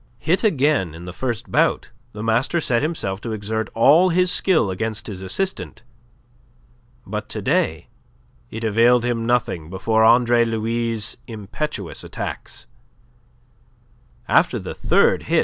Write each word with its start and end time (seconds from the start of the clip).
Hit 0.17 0.43
again 0.43 0.95
in 0.95 1.05
the 1.05 1.13
first 1.13 1.51
bout, 1.51 1.91
the 2.11 2.23
master 2.23 2.59
set 2.59 2.81
himself 2.81 3.21
to 3.21 3.33
exert 3.33 3.69
all 3.75 4.09
his 4.09 4.31
skill 4.31 4.71
against 4.71 5.05
his 5.05 5.21
assistant. 5.21 5.83
But 7.05 7.29
to 7.29 7.39
day 7.39 7.87
it 8.49 8.63
availed 8.63 9.05
him 9.05 9.27
nothing 9.27 9.69
before 9.69 10.03
Andre 10.03 10.43
Louis' 10.43 11.17
impetuous 11.27 12.03
attacks. 12.03 12.65
After 14.27 14.57
the 14.57 14.73
third 14.73 15.21
hit, 15.29 15.37
M. 15.37 15.39